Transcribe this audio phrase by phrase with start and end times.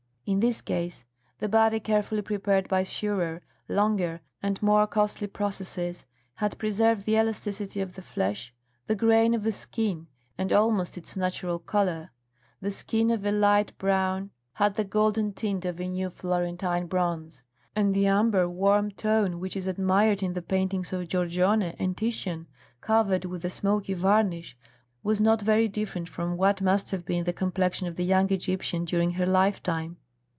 [0.27, 1.03] In this case,
[1.39, 7.81] the body, carefully prepared by surer, longer, and more costly processes, had preserved the elasticity
[7.81, 8.53] of the flesh,
[8.87, 12.11] the grain of the skin, and almost its natural colour.
[12.61, 17.43] The skin, of a light brown, had the golden tint of a new Florentine bronze,
[17.75, 22.47] and the amber, warm tone which is admired in the paintings of Giorgione and Titian
[22.79, 24.55] covered with a smoky varnish,
[25.03, 28.85] was not very different from what must have been the complexion of the young Egyptian
[28.85, 29.97] during her lifetime.